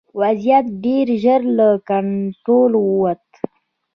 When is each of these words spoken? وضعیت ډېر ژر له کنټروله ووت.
وضعیت 0.21 0.65
ډېر 0.83 1.07
ژر 1.23 1.41
له 1.57 1.67
کنټروله 1.89 2.79
ووت. 2.83 3.25